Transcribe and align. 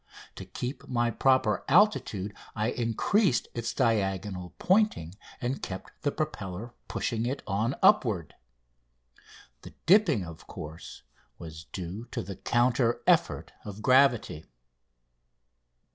To 0.33 0.45
keep 0.45 0.87
my 0.87 1.11
proper 1.11 1.63
altitude 1.67 2.33
I 2.55 2.71
increased 2.71 3.47
its 3.53 3.71
diagonal 3.71 4.55
pointing 4.57 5.13
and 5.39 5.61
kept 5.61 5.91
the 6.01 6.11
propeller 6.11 6.73
pushing 6.87 7.27
it 7.27 7.43
on 7.45 7.75
upward. 7.83 8.33
The 9.61 9.75
dipping, 9.85 10.25
of 10.25 10.47
course, 10.47 11.03
was 11.37 11.65
due 11.65 12.05
to 12.05 12.23
the 12.23 12.35
counter 12.37 13.03
effort 13.05 13.53
of 13.63 13.83
gravity. 13.83 14.47